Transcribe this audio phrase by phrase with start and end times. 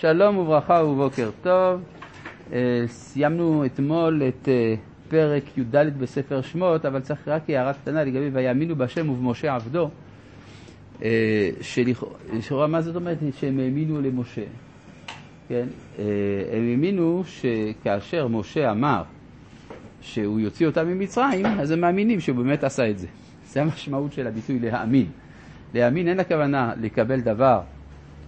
[0.00, 1.80] שלום וברכה ובוקר טוב.
[2.52, 4.74] אה, סיימנו אתמול את אה,
[5.08, 9.90] פרק י"ד בספר שמות, אבל צריך רק הערה קטנה לגבי ויאמינו בהשם ובמשה עבדו.
[11.02, 14.44] אה, שלכאורה, מה זאת אומרת שהם האמינו למשה?
[15.48, 15.66] כן?
[16.52, 19.02] הם האמינו שכאשר משה אמר
[20.00, 23.06] שהוא יוציא אותם ממצרים, אז הם מאמינים שהוא באמת עשה את זה.
[23.46, 25.06] זה המשמעות של הביטוי להאמין.
[25.74, 27.60] להאמין אין הכוונה לקבל דבר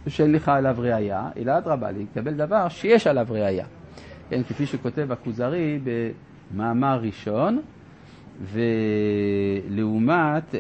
[0.07, 3.67] שאין לך עליו ראייה, אלא אדרבה, לקבל דבר שיש עליו ראייה.
[4.31, 5.79] כן, כפי שכותב הכוזרי
[6.55, 7.61] במאמר ראשון,
[9.71, 10.55] ולעומת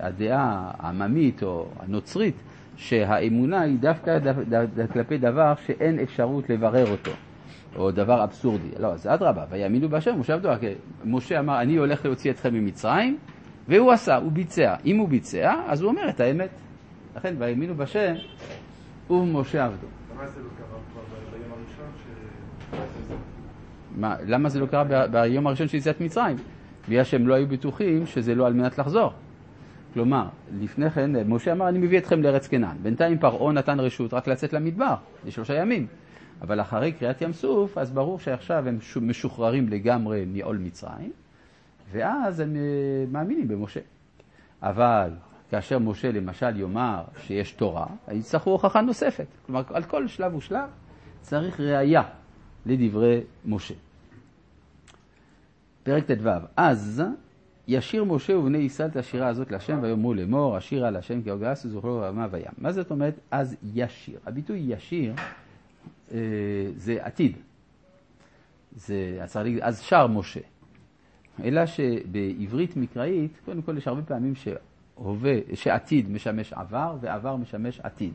[0.00, 2.42] הדעה העממית או הנוצרית,
[2.76, 4.18] שהאמונה היא דווקא
[4.92, 7.10] כלפי דבר שאין אפשרות לברר אותו,
[7.76, 8.68] או דבר אבסורדי.
[8.80, 10.48] לא, אז אדרבה, ויאמינו בהשם, משה עבדו.
[11.04, 13.18] משה אמר, אני הולך להוציא אתכם ממצרים,
[13.68, 14.74] והוא עשה, הוא ביצע.
[14.86, 16.50] אם הוא ביצע, אז הוא אומר את האמת.
[17.16, 18.14] לכן, והאמינו בשם,
[19.10, 19.86] ומשה עבדו.
[20.14, 21.02] למה זה לא קרה כבר
[21.32, 21.90] ביום הראשון?
[23.96, 26.36] מה, למה זה לא קרה ביום הראשון של יציאת מצרים?
[26.88, 29.12] בגלל שהם לא היו בטוחים שזה לא על מנת לחזור.
[29.94, 30.28] כלומר,
[30.60, 32.76] לפני כן, משה אמר, אני מביא אתכם לארץ כנען.
[32.82, 34.94] בינתיים פרעה נתן רשות רק לצאת למדבר,
[35.26, 35.86] לשלושה ימים.
[36.42, 41.12] אבל אחרי קריאת ים סוף, אז ברור שעכשיו הם משוחררים לגמרי מעול מצרים,
[41.92, 42.60] ואז הם אה,
[43.12, 43.80] מאמינים במשה.
[44.62, 45.10] אבל
[45.52, 49.26] כאשר משה למשל יאמר שיש תורה, יצטרכו הוכחה נוספת.
[49.46, 50.70] כלומר, על כל שלב ושלב
[51.20, 52.02] צריך ראייה
[52.66, 53.74] לדברי משה.
[55.82, 57.02] פרק ט"ו: אז
[57.68, 62.00] ישיר משה ובני ישראל את השירה הזאת להשם ויאמרו לאמור, השירה להשם כי הוגס וזוכרו
[62.00, 62.52] רמה וים.
[62.58, 64.18] מה זאת אומרת אז ישיר?
[64.26, 65.14] הביטוי ישיר
[66.12, 66.18] אה,
[66.76, 67.36] זה עתיד.
[68.76, 69.18] זה,
[69.60, 70.40] אז שר משה.
[71.44, 74.34] אלא שבעברית מקראית, קודם כל יש הרבה פעמים
[74.96, 78.12] שהווה, שעתיד משמש עבר ועבר משמש עתיד.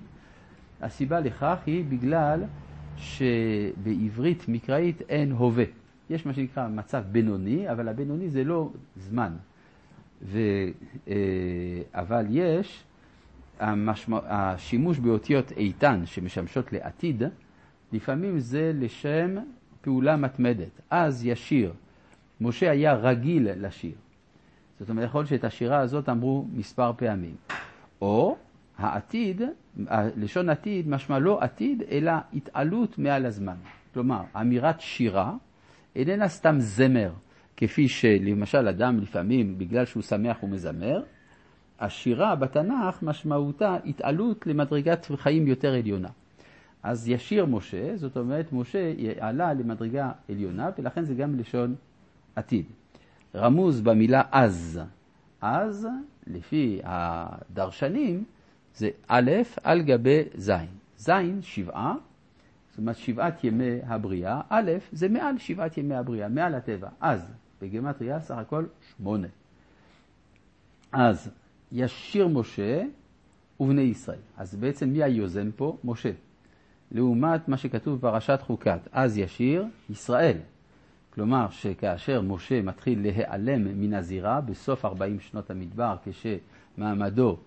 [0.81, 2.43] הסיבה לכך היא בגלל
[2.97, 5.63] שבעברית מקראית אין הווה.
[6.09, 9.33] יש מה שנקרא מצב בינוני, אבל הבינוני זה לא זמן.
[10.21, 10.39] ו,
[11.07, 11.13] אה,
[11.93, 12.83] אבל יש
[13.59, 17.23] המשמע, השימוש באותיות איתן שמשמשות לעתיד,
[17.93, 19.35] לפעמים זה לשם
[19.81, 20.81] פעולה מתמדת.
[20.89, 21.73] אז ישיר.
[22.41, 23.95] משה היה רגיל לשיר.
[24.79, 27.35] זאת אומרת, יכול להיות שאת השירה הזאת אמרו מספר פעמים.
[28.01, 28.37] או
[28.77, 29.41] העתיד,
[30.17, 33.55] לשון עתיד משמע לא עתיד, אלא התעלות מעל הזמן.
[33.93, 35.33] כלומר, אמירת שירה
[35.95, 37.11] איננה סתם זמר,
[37.57, 41.03] כפי שלמשל אדם לפעמים, בגלל שהוא שמח הוא מזמר,
[41.79, 46.09] השירה בתנ"ך משמעותה התעלות למדרגת חיים יותר עליונה.
[46.83, 51.75] אז ישיר משה, זאת אומרת משה עלה למדרגה עליונה, ולכן זה גם לשון
[52.35, 52.65] עתיד.
[53.37, 54.81] רמוז במילה אז.
[55.41, 55.87] אז,
[56.27, 58.23] לפי הדרשנים,
[58.75, 59.31] זה א'
[59.63, 60.51] על גבי ז'.
[60.97, 61.11] ז',
[61.41, 61.95] שבעה,
[62.69, 66.89] זאת אומרת שבעת ימי הבריאה, א', זה מעל שבעת ימי הבריאה, מעל הטבע.
[67.01, 68.65] אז, בגימטריה סך הכל
[68.97, 69.27] שמונה.
[70.91, 71.29] אז,
[71.71, 72.83] ישיר משה
[73.59, 74.19] ובני ישראל.
[74.37, 75.77] אז בעצם מי היוזם פה?
[75.83, 76.11] משה.
[76.91, 80.37] לעומת מה שכתוב בפרשת חוקת, אז ישיר ישראל.
[81.17, 87.37] כלומר שכאשר משה מתחיל להיעלם מן הזירה בסוף 40 שנות המדבר, כשמעמדו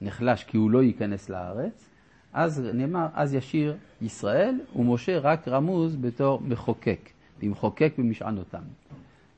[0.00, 1.90] נחלש כי הוא לא ייכנס לארץ,
[2.32, 7.10] אז נאמר, אז ישיר ישראל, ומשה רק רמוז בתור מחוקק,
[7.42, 8.62] ומחוקק במשענותם.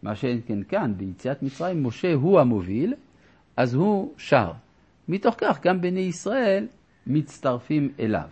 [0.03, 2.95] מה שאין כן כאן, ביציאת מצרים, משה הוא המוביל,
[3.57, 4.53] אז הוא שר.
[5.09, 6.67] מתוך כך גם בני ישראל
[7.07, 8.29] מצטרפים אליו.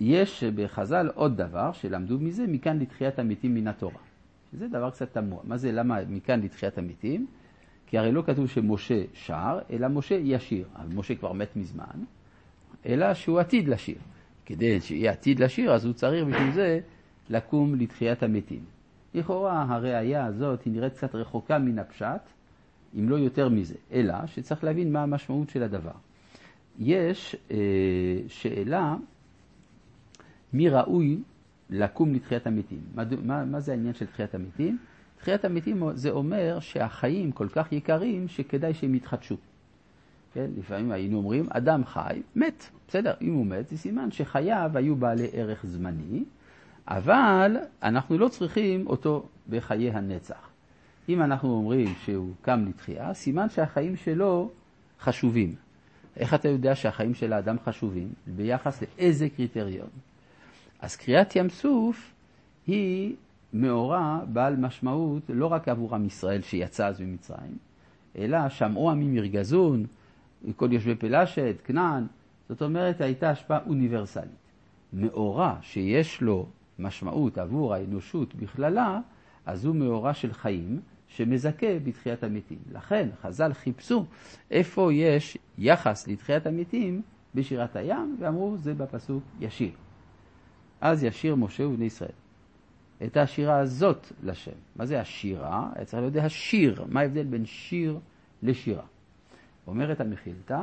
[0.00, 4.00] יש בחז"ל עוד דבר שלמדו מזה, מכאן לתחיית המתים מן התורה.
[4.52, 5.40] זה דבר קצת תמוה.
[5.44, 7.26] מה זה, למה מכאן לתחיית המתים?
[7.86, 10.66] כי הרי לא כתוב שמשה שר, אלא משה ישיר.
[10.76, 12.04] אבל משה כבר מת מזמן,
[12.86, 13.98] אלא שהוא עתיד לשיר.
[14.46, 16.80] כדי שיהיה עתיד לשיר, אז הוא צריך בשביל זה
[17.30, 18.64] לקום לתחיית המתים.
[19.14, 22.20] לכאורה הראייה הזאת היא נראית קצת רחוקה מן הפשט,
[22.98, 25.92] אם לא יותר מזה, אלא שצריך להבין מה המשמעות של הדבר.
[26.78, 27.56] יש אה,
[28.28, 28.96] שאלה
[30.52, 31.18] מי ראוי
[31.70, 32.80] לקום לתחיית המתים.
[32.94, 34.78] מה, מה, מה זה העניין של תחיית המתים?
[35.18, 39.36] תחיית המתים זה אומר שהחיים כל כך יקרים שכדאי שהם יתחדשו.
[40.34, 40.46] כן?
[40.58, 42.64] לפעמים היינו אומרים, אדם חי, מת.
[42.88, 46.24] בסדר, אם הוא מת, זה סימן שחייו היו בעלי ערך זמני,
[46.88, 50.48] אבל אנחנו לא צריכים אותו בחיי הנצח.
[51.08, 54.50] אם אנחנו אומרים שהוא קם לתחייה, סימן שהחיים שלו
[55.00, 55.54] חשובים.
[56.16, 58.08] איך אתה יודע שהחיים של האדם חשובים?
[58.26, 59.88] ביחס לאיזה קריטריון?
[60.80, 62.14] אז קריאת ים סוף
[62.66, 63.16] היא
[63.52, 67.56] מאורע בעל משמעות לא רק עבור עם ישראל שיצא אז ממצרים,
[68.18, 69.86] אלא שמעו עמים ירגזון,
[70.56, 72.06] כל יושבי פלשת, כנען,
[72.48, 74.48] זאת אומרת הייתה השפעה אוניברסלית.
[74.92, 76.46] מאורע שיש לו
[76.78, 79.00] משמעות עבור האנושות בכללה,
[79.46, 82.58] אז הוא מאורע של חיים שמזכה בתחיית המתים.
[82.72, 84.04] לכן חז"ל חיפשו
[84.50, 87.02] איפה יש יחס לתחיית המתים
[87.34, 89.70] בשירת הים, ואמרו זה בפסוק ישיר.
[90.80, 92.10] אז ישיר משה ובני ישראל.
[93.04, 94.52] את השירה הזאת לשם.
[94.76, 95.70] מה זה השירה?
[95.74, 96.84] היה צריך להיות השיר.
[96.88, 97.98] מה ההבדל בין שיר
[98.42, 98.84] לשירה?
[99.66, 100.60] אומרת המחילתא,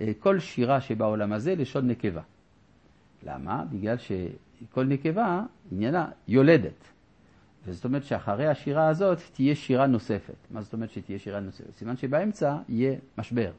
[0.00, 2.22] אה, כל שירה שבעולם הזה לשון נקבה.
[3.22, 3.64] למה?
[3.72, 5.42] בגלל שכל נקבה
[5.72, 6.84] עניינה יולדת.
[7.66, 10.34] וזאת אומרת שאחרי השירה הזאת תהיה שירה נוספת.
[10.50, 11.76] מה זאת אומרת שתהיה שירה נוספת?
[11.76, 13.52] סימן שבאמצע יהיה משבר.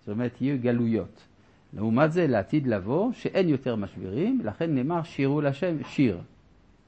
[0.00, 1.22] זאת אומרת, יהיו גלויות.
[1.72, 6.20] לעומת זה, לעתיד לבוא, שאין יותר משברים, לכן נאמר שירו לשם שיר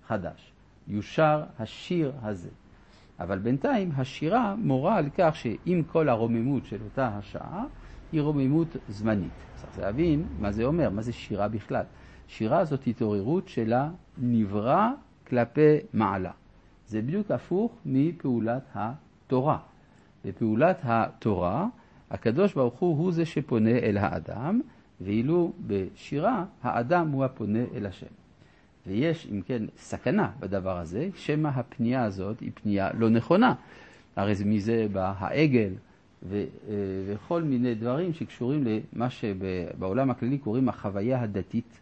[0.07, 0.53] חדש.
[0.89, 2.49] יושר השיר הזה.
[3.21, 7.65] אבל בינתיים השירה מורה על כך שעם כל הרוממות של אותה השעה,
[8.13, 9.31] היא רוממות זמנית.
[9.55, 11.85] צריך להבין מה זה אומר, מה זה שירה בכלל.
[12.27, 14.91] שירה זאת התעוררות של הנברא
[15.27, 16.31] כלפי מעלה.
[16.87, 19.59] זה בדיוק הפוך מפעולת התורה.
[20.25, 21.67] בפעולת התורה,
[22.13, 24.61] הקדוש ברוך הוא הוא זה שפונה אל האדם,
[25.01, 28.07] ואילו בשירה האדם הוא הפונה אל השם.
[28.87, 33.55] ויש, אם כן, סכנה בדבר הזה, שמא הפנייה הזאת היא פנייה לא נכונה.
[34.17, 35.73] הרי מזה בא העגל
[36.23, 36.75] ו, אה,
[37.07, 38.65] וכל מיני דברים שקשורים
[38.95, 41.79] למה שבעולם הכללי קוראים החוויה הדתית.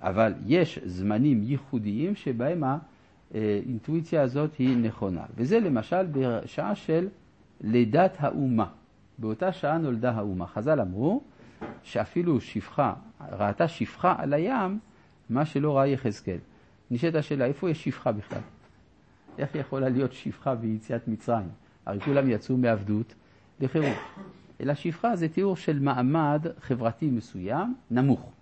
[0.00, 2.62] אבל יש זמנים ייחודיים שבהם
[3.34, 5.22] האינטואיציה הזאת היא נכונה.
[5.36, 7.08] וזה למשל בשעה של
[7.60, 8.66] לידת האומה.
[9.18, 10.46] באותה שעה נולדה האומה.
[10.46, 11.22] חז"ל אמרו
[11.82, 12.94] שאפילו שפחה,
[13.32, 14.78] ראתה שפחה על הים,
[15.30, 16.38] מה שלא ראה יחזקאל.
[16.90, 18.40] נשאלת השאלה, איפה יש שפחה בכלל?
[19.38, 21.48] איך יכולה להיות שפחה ביציאת מצרים?
[21.86, 23.14] הרי כולם יצאו מעבדות
[23.60, 23.96] לחירות.
[24.60, 28.32] אלא שפחה זה תיאור של מעמד חברתי מסוים, נמוך.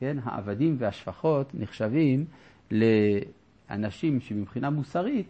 [0.00, 0.16] כן?
[0.24, 2.24] העבדים והשפחות נחשבים
[2.70, 5.28] לאנשים שמבחינה מוסרית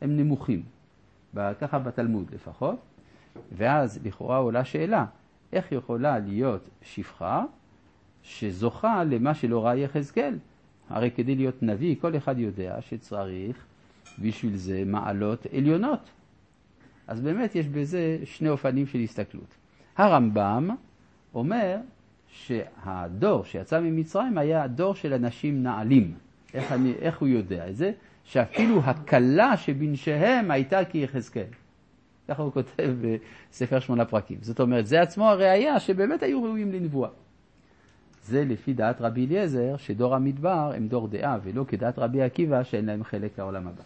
[0.00, 0.62] הם נמוכים.
[1.60, 2.76] ככה בתלמוד לפחות.
[3.52, 5.04] ואז לכאורה עולה שאלה,
[5.52, 7.44] איך יכולה להיות שפחה
[8.22, 10.38] שזוכה למה שלא ראה יחזקאל?
[10.90, 13.64] הרי כדי להיות נביא, כל אחד יודע שצריך
[14.18, 16.10] בשביל זה מעלות עליונות.
[17.06, 19.54] אז באמת יש בזה שני אופנים של הסתכלות.
[19.96, 20.70] הרמב"ם
[21.34, 21.76] אומר
[22.28, 26.14] שהדור שיצא ממצרים היה הדור של אנשים נעלים.
[26.54, 27.92] איך, אני, איך הוא יודע את זה?
[28.24, 31.44] שאפילו הכלה שבנשיהם הייתה כיחזקאל.
[32.28, 32.94] ככה הוא כותב
[33.50, 34.38] בספר שמונה פרקים.
[34.42, 37.10] זאת אומרת, זה עצמו הראייה שבאמת היו ראויים לנבואה.
[38.24, 42.86] זה לפי דעת רבי אליעזר, שדור המדבר הם דור דעה, ולא כדעת רבי עקיבא שאין
[42.86, 43.82] להם חלק לעולם הבא.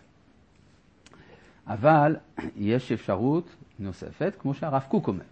[1.66, 2.16] אבל
[2.56, 5.24] יש אפשרות נוספת, כמו שהרב קוק אומר,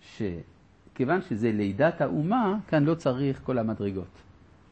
[0.00, 4.22] שכיוון שזה לידת האומה, כאן לא צריך כל המדרגות.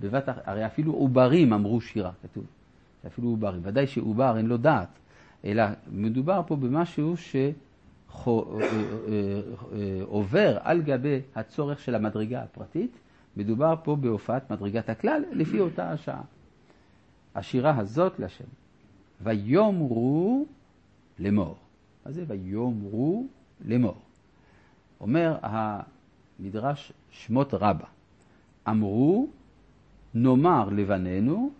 [0.00, 2.44] בבת, הרי אפילו עוברים אמרו שירה, כתוב.
[3.06, 3.60] אפילו עוברים.
[3.62, 4.88] ודאי שעובר אין לו דעת,
[5.44, 12.90] אלא מדובר פה במשהו שעובר אה, אה, אה, על גבי הצורך של המדרגה הפרטית.
[13.36, 16.22] מדובר פה בהופעת מדרגת הכלל לפי אותה השעה.
[17.34, 18.44] השירה הזאת לשם.
[19.22, 20.46] ויאמרו
[21.18, 21.56] לאמור.
[22.06, 23.26] מה זה ויאמרו
[23.64, 23.96] לאמור?
[25.00, 27.86] אומר המדרש שמות רבה,
[28.68, 29.28] אמרו
[30.14, 31.50] נאמר לבנינו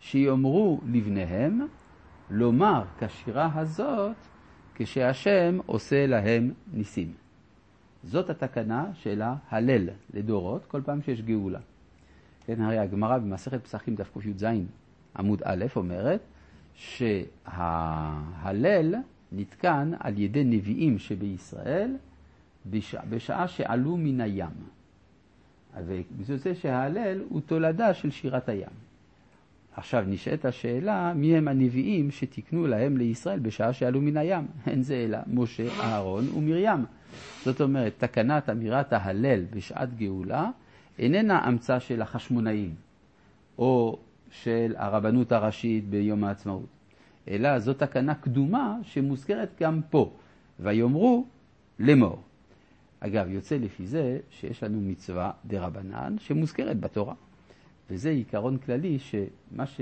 [0.00, 1.66] שיאמרו לבניהם
[2.30, 4.16] לומר כשירה הזאת
[4.74, 7.12] כשהשם עושה להם ניסים.
[8.04, 11.58] זאת התקנה של ההלל לדורות, כל פעם שיש גאולה.
[12.46, 14.44] כן, הרי הגמרא במסכת פסחים דף קי"ז
[15.16, 16.20] עמוד א' אומרת
[16.74, 17.54] שההלל
[19.32, 21.96] נתקן על ידי נביאים שבישראל
[22.66, 24.50] בשעה, בשעה שעלו מן הים.
[25.76, 28.89] ובשביל זה שההלל הוא תולדה של שירת הים.
[29.76, 34.46] עכשיו נשאלת השאלה, מי הם הנביאים שתיקנו להם לישראל בשעה שעלו מן הים?
[34.66, 36.84] אין זה אלא משה, אהרון ומרים.
[37.44, 40.50] זאת אומרת, תקנת אמירת ההלל בשעת גאולה
[40.98, 42.74] איננה המצאה של החשמונאים
[43.58, 43.98] או
[44.30, 46.66] של הרבנות הראשית ביום העצמאות,
[47.28, 50.12] אלא זו תקנה קדומה שמוזכרת גם פה,
[50.60, 51.26] ויאמרו
[51.78, 52.22] לאמור.
[53.00, 57.14] אגב, יוצא לפי זה שיש לנו מצווה דה רבנן שמוזכרת בתורה.
[57.90, 59.80] וזה עיקרון כללי שמה ש,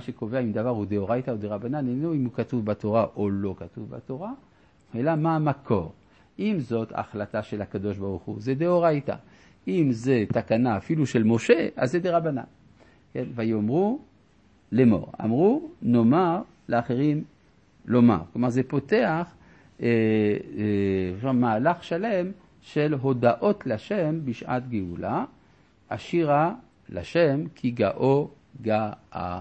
[0.00, 3.90] שקובע אם דבר הוא דאורייתא או דרבנן אינו אם הוא כתוב בתורה או לא כתוב
[3.90, 4.32] בתורה,
[4.94, 5.92] אלא מה המקור.
[6.38, 9.14] אם זאת החלטה של הקדוש ברוך הוא, זה דאורייתא.
[9.68, 12.42] אם זה תקנה אפילו של משה, אז זה דרבנן.
[13.12, 13.24] כן?
[13.34, 13.98] ויאמרו
[14.72, 15.12] לאמור.
[15.24, 17.24] אמרו, נאמר לאחרים
[17.86, 18.18] לומר.
[18.32, 19.34] כלומר, זה פותח
[19.82, 19.88] אה,
[21.24, 25.24] אה, מהלך שלם של הודאות לשם בשעת גאולה.
[25.90, 26.54] השירה
[26.88, 28.28] לשם כי גאו
[28.62, 29.40] גאה.